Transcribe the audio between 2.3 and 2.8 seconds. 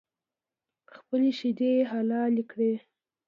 کړې.